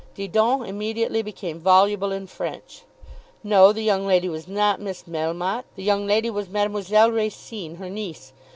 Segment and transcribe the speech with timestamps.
[0.15, 2.85] Didon immediately became voluble in French.
[3.43, 7.87] No; the young lady was not Miss Melmotte; the young lady was Mademoiselle Racine, her
[7.87, 8.33] niece.